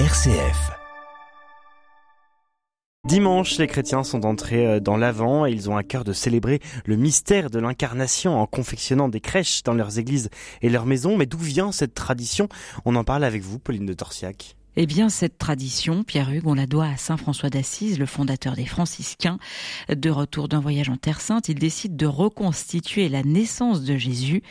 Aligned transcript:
RCF. 0.00 0.72
Dimanche, 3.06 3.58
les 3.58 3.68
chrétiens 3.68 4.02
sont 4.02 4.26
entrés 4.26 4.66
euh, 4.66 4.80
dans 4.80 4.96
l'Avent 4.96 5.46
et 5.46 5.52
ils 5.52 5.70
ont 5.70 5.76
à 5.76 5.84
cœur 5.84 6.02
de 6.02 6.12
célébrer 6.12 6.58
le 6.84 6.96
mystère 6.96 7.48
de 7.48 7.60
l'incarnation 7.60 8.36
en 8.36 8.48
confectionnant 8.48 9.08
des 9.08 9.20
crèches 9.20 9.62
dans 9.62 9.72
leurs 9.72 10.00
églises 10.00 10.30
et 10.62 10.68
leurs 10.68 10.86
maisons. 10.86 11.16
Mais 11.16 11.26
d'où 11.26 11.38
vient 11.38 11.70
cette 11.70 11.94
tradition? 11.94 12.48
On 12.84 12.96
en 12.96 13.04
parle 13.04 13.22
avec 13.22 13.42
vous, 13.42 13.60
Pauline 13.60 13.86
de 13.86 13.94
Torsiac. 13.94 14.56
Eh 14.76 14.86
bien, 14.86 15.08
cette 15.08 15.38
tradition, 15.38 16.02
Pierre-Hugues, 16.02 16.48
on 16.48 16.54
la 16.54 16.66
doit 16.66 16.86
à 16.86 16.96
Saint 16.96 17.16
François 17.16 17.48
d'Assise, 17.48 18.00
le 18.00 18.06
fondateur 18.06 18.54
des 18.54 18.66
franciscains. 18.66 19.38
De 19.88 20.10
retour 20.10 20.48
d'un 20.48 20.58
voyage 20.58 20.88
en 20.88 20.96
Terre 20.96 21.20
Sainte, 21.20 21.48
il 21.48 21.54
décide 21.54 21.96
de 21.96 22.06
reconstituer 22.06 23.08
la 23.08 23.22
naissance 23.22 23.84
de 23.84 23.96
Jésus. 23.96 24.42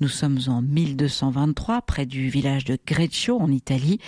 Nous 0.00 0.08
sommes 0.08 0.38
en 0.48 0.60
1223, 0.60 1.80
près 1.80 2.04
du 2.04 2.28
village 2.28 2.66
de 2.66 2.76
Greccio, 2.86 3.38
en 3.40 3.50
Italie. 3.50 4.00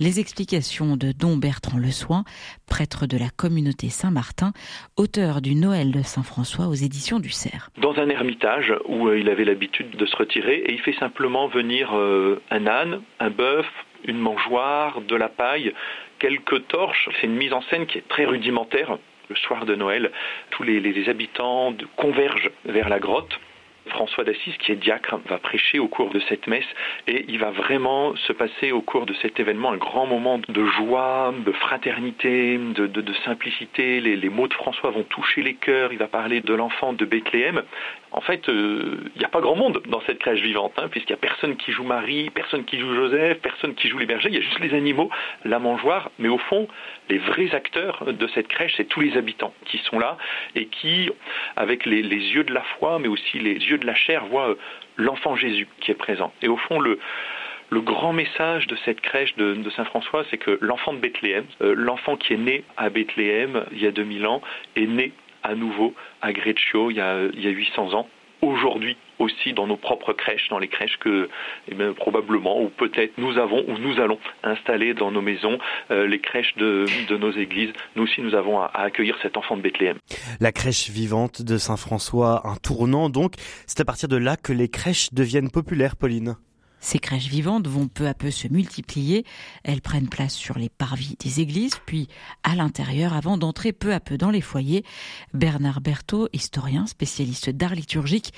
Les 0.00 0.18
explications 0.18 0.96
de 0.96 1.12
Don 1.12 1.36
Bertrand 1.36 1.78
Le 1.78 1.92
Soin, 1.92 2.24
prêtre 2.68 3.06
de 3.06 3.16
la 3.16 3.30
communauté 3.30 3.88
Saint-Martin, 3.88 4.52
auteur 4.96 5.42
du 5.42 5.54
Noël 5.54 5.92
de 5.92 6.02
Saint 6.02 6.24
François 6.24 6.66
aux 6.66 6.74
éditions 6.74 7.20
du 7.20 7.30
Cerf. 7.30 7.70
Dans 7.80 7.94
un 8.00 8.08
ermitage 8.08 8.72
où 8.88 9.06
euh, 9.06 9.20
il 9.20 9.28
avait 9.28 9.44
l'habitude 9.44 9.96
de 9.96 10.06
se 10.06 10.16
retirer, 10.16 10.64
et 10.66 10.72
il 10.72 10.80
fait 10.80 10.96
simplement 10.98 11.46
venir 11.46 11.94
euh, 11.94 12.42
un 12.50 12.66
âne, 12.66 13.02
un 13.20 13.30
bœuf, 13.30 13.66
une 14.04 14.18
mangeoire, 14.18 15.00
de 15.00 15.16
la 15.16 15.28
paille, 15.28 15.72
quelques 16.18 16.66
torches. 16.68 17.08
C'est 17.20 17.26
une 17.26 17.36
mise 17.36 17.52
en 17.52 17.62
scène 17.62 17.86
qui 17.86 17.98
est 17.98 18.08
très 18.08 18.24
rudimentaire. 18.24 18.98
Le 19.28 19.36
soir 19.36 19.64
de 19.64 19.74
Noël, 19.74 20.10
tous 20.50 20.64
les, 20.64 21.08
habitants 21.08 21.74
convergent 21.96 22.50
vers 22.64 22.88
la 22.88 22.98
grotte. 22.98 23.38
François 23.88 24.24
d'Assise, 24.24 24.56
qui 24.58 24.72
est 24.72 24.76
diacre, 24.76 25.18
va 25.26 25.38
prêcher 25.38 25.78
au 25.78 25.88
cours 25.88 26.10
de 26.10 26.20
cette 26.28 26.46
messe 26.46 26.66
et 27.06 27.24
il 27.28 27.38
va 27.38 27.50
vraiment 27.50 28.14
se 28.16 28.32
passer 28.32 28.72
au 28.72 28.82
cours 28.82 29.06
de 29.06 29.14
cet 29.14 29.40
événement 29.40 29.72
un 29.72 29.76
grand 29.76 30.06
moment 30.06 30.40
de 30.48 30.66
joie, 30.66 31.34
de 31.44 31.52
fraternité, 31.52 32.58
de, 32.58 33.12
simplicité. 33.24 34.00
Les, 34.00 34.16
les, 34.16 34.28
mots 34.28 34.48
de 34.48 34.54
François 34.54 34.90
vont 34.90 35.02
toucher 35.04 35.42
les 35.42 35.54
cœurs. 35.54 35.92
Il 35.92 35.98
va 35.98 36.08
parler 36.08 36.40
de 36.40 36.54
l'enfant 36.54 36.92
de 36.92 37.04
Bethléem 37.04 37.62
en 38.12 38.20
fait, 38.20 38.42
il 38.48 38.54
euh, 38.54 39.10
n'y 39.16 39.24
a 39.24 39.28
pas 39.28 39.40
grand 39.40 39.54
monde 39.54 39.82
dans 39.86 40.00
cette 40.00 40.18
crèche 40.18 40.40
vivante, 40.40 40.72
hein, 40.78 40.88
puisqu'il 40.88 41.12
n'y 41.12 41.18
a 41.18 41.20
personne 41.20 41.56
qui 41.56 41.70
joue 41.70 41.84
Marie, 41.84 42.30
personne 42.30 42.64
qui 42.64 42.78
joue 42.78 42.92
Joseph, 42.92 43.38
personne 43.40 43.74
qui 43.74 43.88
joue 43.88 43.98
les 43.98 44.06
bergers, 44.06 44.30
il 44.30 44.34
y 44.34 44.38
a 44.38 44.40
juste 44.40 44.58
les 44.58 44.74
animaux, 44.74 45.10
la 45.44 45.60
mangeoire, 45.60 46.10
mais 46.18 46.28
au 46.28 46.38
fond, 46.38 46.66
les 47.08 47.18
vrais 47.18 47.54
acteurs 47.54 48.04
de 48.12 48.26
cette 48.28 48.48
crèche, 48.48 48.74
c'est 48.76 48.88
tous 48.88 49.00
les 49.00 49.16
habitants 49.16 49.54
qui 49.66 49.78
sont 49.78 49.98
là 49.98 50.16
et 50.56 50.66
qui, 50.66 51.08
avec 51.56 51.86
les, 51.86 52.00
yeux 52.02 52.44
de 52.44 52.52
la 52.52 52.62
foi, 52.78 52.98
mais 52.98 53.08
aussi 53.08 53.38
les 53.38 53.54
yeux 53.54 53.69
de 53.78 53.86
la 53.86 53.94
chair, 53.94 54.24
voient 54.26 54.50
euh, 54.50 54.54
l'enfant 54.96 55.36
Jésus 55.36 55.68
qui 55.80 55.90
est 55.90 55.94
présent. 55.94 56.32
Et 56.42 56.48
au 56.48 56.56
fond, 56.56 56.80
le, 56.80 56.98
grand 57.72 58.12
message 58.12 58.66
de 58.66 58.76
cette 58.84 59.00
crèche 59.00 59.36
de, 59.36 59.70
Saint-François, 59.70 60.24
c'est 60.30 60.38
que 60.38 60.58
l'enfant 60.60 60.92
de 60.92 60.98
Bethléem, 60.98 61.44
euh, 61.62 61.74
l'enfant 61.76 62.16
qui 62.16 62.34
est 62.34 62.38
né 62.38 62.64
à 62.76 62.90
Bethléem 62.90 63.64
il 63.72 63.80
y 63.80 63.86
a 63.86 63.92
2000 63.92 64.26
ans, 64.26 64.42
est 64.76 64.86
né 64.86 65.12
à 65.42 65.54
nouveau 65.54 65.94
à 66.20 66.32
Greccio 66.32 66.90
il 66.90 66.96
y 66.96 67.00
a, 67.00 67.26
il 67.32 67.40
y 67.40 67.46
a 67.46 67.50
800 67.50 67.94
ans. 67.94 68.08
Aujourd'hui 68.42 68.96
aussi 69.18 69.52
dans 69.52 69.66
nos 69.66 69.76
propres 69.76 70.12
crèches, 70.12 70.48
dans 70.48 70.58
les 70.58 70.68
crèches 70.68 70.96
que 70.98 71.28
eh 71.70 71.74
probablement 71.94 72.60
ou 72.62 72.70
peut-être 72.70 73.12
nous 73.18 73.38
avons 73.38 73.64
ou 73.68 73.78
nous 73.78 74.00
allons 74.00 74.18
installer 74.42 74.94
dans 74.94 75.10
nos 75.10 75.20
maisons, 75.20 75.58
euh, 75.90 76.06
les 76.06 76.20
crèches 76.20 76.54
de, 76.56 76.86
de, 77.08 77.16
nos 77.16 77.32
églises. 77.32 77.72
Nous 77.96 78.04
aussi, 78.04 78.22
nous 78.22 78.34
avons 78.34 78.60
à, 78.60 78.66
à, 78.66 78.84
accueillir 78.84 79.16
cet 79.22 79.36
enfant 79.36 79.56
de 79.56 79.62
Bethléem. 79.62 79.98
La 80.40 80.52
crèche 80.52 80.88
vivante 80.88 81.42
de 81.42 81.58
Saint-François, 81.58 82.42
un 82.46 82.56
tournant 82.56 83.10
donc. 83.10 83.34
C'est 83.66 83.80
à 83.80 83.84
partir 83.84 84.08
de 84.08 84.16
là 84.16 84.36
que 84.36 84.52
les 84.52 84.68
crèches 84.68 85.12
deviennent 85.12 85.50
populaires, 85.50 85.96
Pauline. 85.96 86.36
Ces 86.80 86.98
crèches 86.98 87.28
vivantes 87.28 87.68
vont 87.68 87.88
peu 87.88 88.08
à 88.08 88.14
peu 88.14 88.30
se 88.30 88.48
multiplier. 88.48 89.24
Elles 89.62 89.80
prennent 89.80 90.08
place 90.08 90.34
sur 90.34 90.58
les 90.58 90.68
parvis 90.68 91.16
des 91.20 91.40
églises, 91.40 91.76
puis 91.86 92.08
à 92.42 92.56
l'intérieur 92.56 93.12
avant 93.14 93.36
d'entrer 93.36 93.72
peu 93.72 93.92
à 93.92 94.00
peu 94.00 94.16
dans 94.16 94.30
les 94.30 94.40
foyers. 94.40 94.84
Bernard 95.34 95.80
Berthaud, 95.80 96.28
historien 96.32 96.86
spécialiste 96.86 97.50
d'art 97.50 97.74
liturgique, 97.74 98.32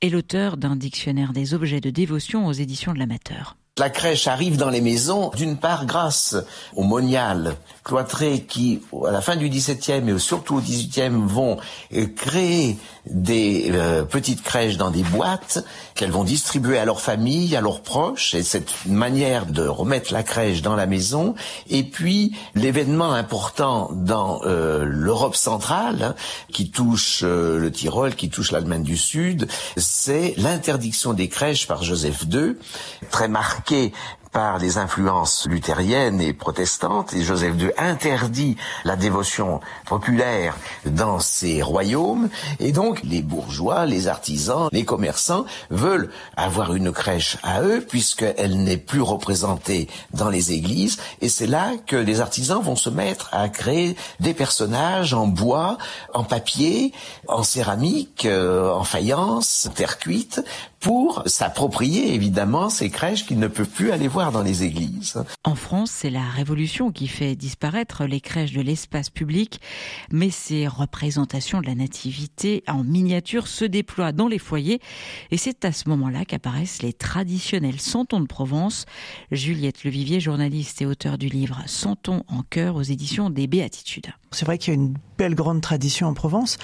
est 0.00 0.10
l'auteur 0.10 0.56
d'un 0.56 0.76
dictionnaire 0.76 1.32
des 1.32 1.54
objets 1.54 1.80
de 1.80 1.90
dévotion 1.90 2.46
aux 2.46 2.52
éditions 2.52 2.92
de 2.92 2.98
l'amateur. 2.98 3.56
La 3.76 3.90
crèche 3.90 4.28
arrive 4.28 4.56
dans 4.56 4.70
les 4.70 4.80
maisons, 4.80 5.32
d'une 5.34 5.56
part 5.56 5.84
grâce 5.84 6.36
aux 6.76 6.84
moniales 6.84 7.56
cloîtrées 7.82 8.46
qui, 8.48 8.80
à 9.04 9.10
la 9.10 9.20
fin 9.20 9.34
du 9.34 9.48
XVIIe 9.48 10.08
et 10.08 10.18
surtout 10.20 10.58
au 10.58 10.60
XVIIIe, 10.60 11.26
vont 11.26 11.58
euh, 11.92 12.06
créer 12.06 12.78
des 13.04 13.66
euh, 13.72 14.04
petites 14.04 14.44
crèches 14.44 14.76
dans 14.76 14.92
des 14.92 15.02
boîtes 15.02 15.64
qu'elles 15.96 16.12
vont 16.12 16.22
distribuer 16.22 16.78
à 16.78 16.84
leurs 16.84 17.00
familles, 17.00 17.56
à 17.56 17.60
leurs 17.60 17.82
proches, 17.82 18.34
et 18.34 18.44
cette 18.44 18.70
manière 18.86 19.44
de 19.44 19.66
remettre 19.66 20.12
la 20.12 20.22
crèche 20.22 20.62
dans 20.62 20.76
la 20.76 20.86
maison. 20.86 21.34
Et 21.68 21.82
puis 21.82 22.36
l'événement 22.54 23.12
important 23.12 23.90
dans 23.92 24.40
euh, 24.44 24.84
l'Europe 24.84 25.34
centrale, 25.34 26.02
hein, 26.04 26.14
qui 26.52 26.70
touche 26.70 27.24
le 27.24 27.72
Tyrol, 27.72 28.14
qui 28.14 28.30
touche 28.30 28.52
l'Allemagne 28.52 28.84
du 28.84 28.96
Sud, 28.96 29.48
c'est 29.76 30.34
l'interdiction 30.36 31.12
des 31.12 31.26
crèches 31.26 31.66
par 31.66 31.82
Joseph 31.82 32.24
II, 32.30 32.54
très 33.10 33.26
marquée 33.26 33.63
par 34.34 34.58
les 34.58 34.78
influences 34.78 35.46
luthériennes 35.48 36.20
et 36.20 36.32
protestantes, 36.32 37.14
et 37.14 37.22
Joseph 37.22 37.54
II 37.56 37.70
interdit 37.78 38.56
la 38.84 38.96
dévotion 38.96 39.60
populaire 39.86 40.56
dans 40.84 41.20
ses 41.20 41.62
royaumes, 41.62 42.28
et 42.58 42.72
donc 42.72 43.00
les 43.04 43.22
bourgeois, 43.22 43.86
les 43.86 44.08
artisans, 44.08 44.68
les 44.72 44.84
commerçants 44.84 45.44
veulent 45.70 46.10
avoir 46.36 46.74
une 46.74 46.90
crèche 46.90 47.38
à 47.44 47.62
eux, 47.62 47.80
puisqu'elle 47.88 48.64
n'est 48.64 48.76
plus 48.76 49.02
représentée 49.02 49.88
dans 50.12 50.30
les 50.30 50.52
églises, 50.52 50.98
et 51.20 51.28
c'est 51.28 51.46
là 51.46 51.70
que 51.86 51.96
les 51.96 52.20
artisans 52.20 52.60
vont 52.60 52.76
se 52.76 52.90
mettre 52.90 53.28
à 53.32 53.48
créer 53.48 53.96
des 54.18 54.34
personnages 54.34 55.14
en 55.14 55.28
bois, 55.28 55.78
en 56.12 56.24
papier, 56.24 56.92
en 57.28 57.44
céramique, 57.44 58.26
euh, 58.26 58.68
en 58.72 58.82
faïence, 58.82 59.68
en 59.70 59.74
terre 59.74 59.98
cuite, 59.98 60.42
pour 60.84 61.22
s'approprier 61.24 62.14
évidemment 62.14 62.68
ces 62.68 62.90
crèches 62.90 63.24
qu'ils 63.24 63.38
ne 63.38 63.48
peuvent 63.48 63.70
plus 63.70 63.90
aller 63.90 64.06
voir 64.06 64.32
dans 64.32 64.42
les 64.42 64.64
églises. 64.64 65.18
En 65.42 65.54
France, 65.54 65.90
c'est 65.90 66.10
la 66.10 66.28
Révolution 66.28 66.92
qui 66.92 67.08
fait 67.08 67.36
disparaître 67.36 68.04
les 68.04 68.20
crèches 68.20 68.52
de 68.52 68.60
l'espace 68.60 69.08
public, 69.08 69.62
mais 70.12 70.28
ces 70.28 70.68
représentations 70.68 71.62
de 71.62 71.66
la 71.66 71.74
nativité 71.74 72.62
en 72.68 72.84
miniature 72.84 73.48
se 73.48 73.64
déploient 73.64 74.12
dans 74.12 74.28
les 74.28 74.38
foyers 74.38 74.82
et 75.30 75.38
c'est 75.38 75.64
à 75.64 75.72
ce 75.72 75.88
moment-là 75.88 76.26
qu'apparaissent 76.26 76.82
les 76.82 76.92
traditionnels 76.92 77.80
santons 77.80 78.20
de 78.20 78.26
Provence. 78.26 78.84
Juliette 79.30 79.84
Levivier, 79.84 80.20
journaliste 80.20 80.82
et 80.82 80.86
auteur 80.86 81.16
du 81.16 81.28
livre 81.28 81.62
Santons 81.64 82.24
en 82.28 82.42
chœur 82.42 82.76
aux 82.76 82.82
éditions 82.82 83.30
des 83.30 83.46
Béatitudes. 83.46 84.12
C'est 84.34 84.44
vrai 84.44 84.58
qu'il 84.58 84.74
y 84.74 84.76
a 84.76 84.80
une 84.80 84.94
belle 85.16 85.34
grande 85.34 85.60
tradition 85.60 86.08
en 86.08 86.14
Provence. 86.14 86.58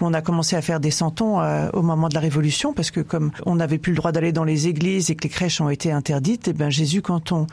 On 0.00 0.12
a 0.12 0.22
commencé 0.22 0.56
à 0.56 0.62
faire 0.62 0.80
des 0.80 0.90
santons 0.90 1.40
euh, 1.40 1.70
au 1.72 1.82
moment 1.82 2.08
de 2.08 2.14
la 2.14 2.20
Révolution 2.20 2.72
parce 2.72 2.90
que 2.90 3.00
comme 3.00 3.30
on 3.46 3.56
n'avait 3.56 3.78
plus 3.78 3.92
le 3.92 3.96
droit 3.96 4.12
d'aller 4.12 4.32
dans 4.32 4.44
les 4.44 4.68
églises 4.68 5.10
et 5.10 5.14
que 5.14 5.22
les 5.22 5.28
crèches 5.28 5.60
ont 5.60 5.68
été 5.68 5.92
interdites, 5.92 6.48
et 6.48 6.50
eh 6.50 6.54
ben 6.54 6.70
Jésus, 6.70 7.02
quand 7.02 7.32
on 7.32 7.46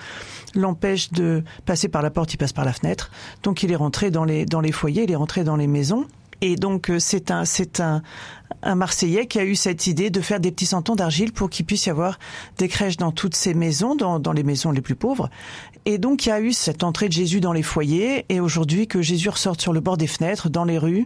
l'empêche 0.56 1.12
de 1.12 1.44
passer 1.66 1.88
par 1.88 2.02
la 2.02 2.10
porte, 2.10 2.34
il 2.34 2.38
passe 2.38 2.54
par 2.54 2.66
la 2.66 2.74
fenêtre. 2.74 3.12
Donc 3.44 3.64
il 3.64 3.72
est 3.72 3.76
rentré 3.76 4.12
dans 4.12 4.26
les 4.26 4.46
dans 4.46 4.62
les 4.62 4.72
foyers, 4.72 5.04
il 5.04 5.12
est 5.12 5.16
rentré 5.16 5.44
dans 5.44 5.56
les 5.56 5.68
maisons. 5.68 6.06
Et 6.42 6.56
donc 6.56 6.90
euh, 6.90 7.00
c'est 7.00 7.32
un 7.32 7.46
c'est 7.46 7.80
un 7.80 8.02
un 8.62 8.76
Marseillais 8.76 9.28
qui 9.28 9.40
a 9.40 9.46
eu 9.46 9.56
cette 9.56 9.88
idée 9.88 10.10
de 10.10 10.22
faire 10.22 10.40
des 10.40 10.52
petits 10.52 10.66
santons 10.66 10.96
d'argile 10.96 11.32
pour 11.32 11.50
qu'il 11.50 11.66
puisse 11.66 11.86
y 11.86 11.90
avoir 11.90 12.20
des 12.58 12.68
crèches 12.68 12.98
dans 12.98 13.12
toutes 13.12 13.36
ces 13.36 13.54
maisons, 13.54 13.96
dans, 13.96 14.20
dans 14.20 14.32
les 14.32 14.44
maisons 14.44 14.72
les 14.72 14.82
plus 14.82 14.96
pauvres. 14.96 15.30
Et 15.86 15.98
donc 15.98 16.26
il 16.26 16.30
y 16.30 16.32
a 16.32 16.42
eu 16.42 16.52
cette 16.52 16.84
entrée 16.84 17.08
de 17.08 17.14
Jésus 17.14 17.40
dans 17.40 17.54
les 17.54 17.64
foyers 17.64 18.26
et 18.30 18.40
aujourd'hui 18.40 18.88
que 18.88 19.02
Jésus 19.02 19.30
ressorte 19.30 19.62
sur 19.62 19.74
le 19.74 19.80
bord 19.80 19.98
des 19.98 20.08
fenêtres, 20.08 20.50
dans 20.50 20.66
les 20.66 20.78
rues, 20.78 21.06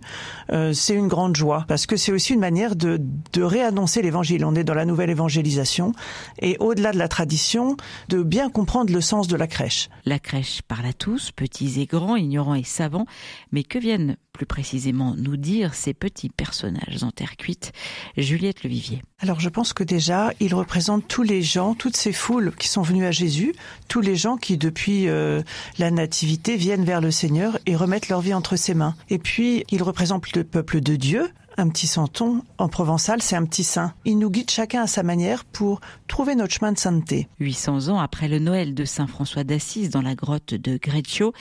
euh, 0.52 0.74
c'est 0.74 0.96
une 0.96 1.08
grande 1.08 1.36
joie 1.36 1.66
parce 1.68 1.86
que 1.86 1.96
c'est 1.96 2.12
aussi 2.12 2.34
une 2.34 2.40
manière 2.40 2.76
de, 2.76 3.00
de 3.34 3.44
réannoncer 3.44 4.02
l'évangile. 4.02 4.46
On 4.46 4.56
est 4.56 4.64
dans 4.64 4.74
la 4.74 4.86
nouvelle 4.86 5.10
évangélisation 5.10 5.94
et 6.40 6.58
au-delà 6.60 6.92
de 6.92 6.98
la 6.98 7.08
tradition, 7.08 7.78
de 8.10 8.24
bien 8.24 8.50
comprendre 8.50 8.92
le 8.92 9.02
sens 9.02 9.28
de 9.28 9.36
la 9.36 9.48
crèche. 9.48 9.90
La 10.06 10.20
crèche 10.20 10.62
parle 10.68 10.88
à 10.88 10.94
tous, 10.94 11.32
petits 11.32 11.80
et 11.80 11.86
grands, 11.86 12.16
ignorants 12.16 12.56
et 12.56 12.64
savants, 12.64 13.06
mais 13.52 13.64
que 13.64 13.78
viennent 13.80 14.18
plus 14.34 14.46
précisément 14.48 15.14
nous 15.16 15.38
dire 15.38 15.76
ces 15.76 15.94
petits 15.94 16.30
personnages 16.30 17.04
en 17.04 17.12
terre 17.12 17.38
cuite 17.38 17.72
Juliette 18.18 18.64
Levivier. 18.64 19.04
Alors 19.20 19.40
je 19.40 19.48
pense 19.48 19.74
que 19.74 19.84
déjà, 19.84 20.34
il 20.40 20.56
représente 20.56 21.08
tous 21.08 21.22
les 21.22 21.44
gens, 21.44 21.76
toutes 21.76 21.96
ces 21.96 22.12
foules 22.12 22.52
qui 22.58 22.68
sont 22.68 22.82
venues 22.82 23.06
à 23.06 23.12
Jésus, 23.12 23.54
tous 23.88 24.02
les 24.02 24.16
gens 24.16 24.38
qui 24.38 24.58
depuis 24.58 25.08
euh, 25.08 25.44
la 25.78 25.92
nativité 25.92 26.58
viennent 26.58 26.84
vers 26.84 27.00
le 27.00 27.12
Seigneur 27.12 27.60
et 27.68 27.76
remettent 27.76 28.10
leur 28.10 28.22
vie 28.22 28.34
entre 28.34 28.56
ses 28.56 28.74
mains. 28.74 28.96
Et 29.10 29.20
puis, 29.20 29.66
il 29.70 29.84
représente 29.84 30.34
le 30.34 30.44
peuple 30.44 30.82
de 30.82 30.96
Dieu, 30.96 31.30
un 31.58 31.70
petit 31.70 31.88
santon, 31.88 32.44
en 32.58 32.68
provençal, 32.68 33.22
c'est 33.22 33.36
un 33.36 33.46
petit 33.46 33.64
saint. 33.64 33.94
Il 34.06 34.18
nous 34.18 34.30
guide 34.30 34.50
chacun 34.50 34.84
à 34.84 34.88
sa 34.88 35.04
manière 35.04 35.46
pour 35.46 35.82
trouver 36.08 36.36
notre 36.36 36.54
chemin 36.54 36.72
de 36.72 36.78
sainteté. 36.78 37.28
800 37.40 37.90
ans 37.90 38.00
après 38.00 38.28
le 38.28 38.40
Noël 38.40 38.74
de 38.74 38.86
Saint 38.86 39.08
François 39.08 39.44
d'Assise 39.44 39.90
dans 39.90 40.02
la 40.02 40.16
grotte 40.16 40.54
de 40.54 40.78
Greccio, 40.78 41.34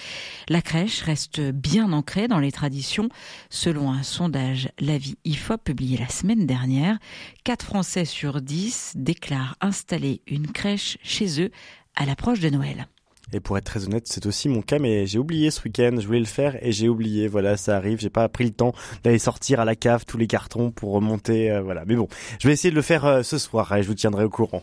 la 0.48 0.62
crèche 0.62 1.02
reste 1.02 1.40
bien 1.40 1.92
ancrée 1.92 2.28
dans 2.28 2.38
les 2.38 2.52
traditions. 2.52 3.08
Selon 3.50 3.92
un 3.92 4.02
sondage 4.02 4.68
La 4.78 4.98
Vie 4.98 5.18
IFOP 5.24 5.62
publié 5.64 5.96
la 5.96 6.08
semaine 6.08 6.46
dernière, 6.46 6.98
4 7.44 7.64
Français 7.64 8.04
sur 8.04 8.40
10 8.40 8.92
déclarent 8.96 9.56
installer 9.60 10.22
une 10.26 10.48
crèche 10.48 10.98
chez 11.02 11.42
eux 11.42 11.50
à 11.96 12.06
l'approche 12.06 12.40
de 12.40 12.50
Noël. 12.50 12.86
Et 13.32 13.40
pour 13.40 13.56
être 13.56 13.64
très 13.64 13.84
honnête, 13.84 14.06
c'est 14.06 14.26
aussi 14.26 14.48
mon 14.48 14.60
cas, 14.60 14.78
mais 14.78 15.06
j'ai 15.06 15.18
oublié 15.18 15.50
ce 15.50 15.62
week-end, 15.62 15.96
je 15.98 16.06
voulais 16.06 16.18
le 16.18 16.26
faire 16.26 16.62
et 16.64 16.70
j'ai 16.70 16.88
oublié. 16.88 17.28
Voilà, 17.28 17.56
ça 17.56 17.76
arrive, 17.76 17.98
j'ai 17.98 18.10
pas 18.10 18.28
pris 18.28 18.44
le 18.44 18.50
temps 18.50 18.74
d'aller 19.04 19.18
sortir 19.18 19.60
à 19.60 19.64
la 19.64 19.74
cave 19.74 20.04
tous 20.06 20.18
les 20.18 20.26
cartons 20.26 20.70
pour 20.70 20.92
remonter. 20.92 21.50
Euh, 21.50 21.62
voilà, 21.62 21.84
mais 21.86 21.96
bon, 21.96 22.08
je 22.38 22.48
vais 22.48 22.52
essayer 22.52 22.70
de 22.70 22.76
le 22.76 22.82
faire 22.82 23.06
euh, 23.06 23.22
ce 23.22 23.38
soir 23.38 23.74
et 23.74 23.82
je 23.82 23.88
vous 23.88 23.94
tiendrai 23.94 24.24
au 24.24 24.28
courant. 24.28 24.62